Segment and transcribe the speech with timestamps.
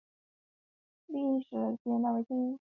[1.05, 2.59] 归驷桥的历史年代为清。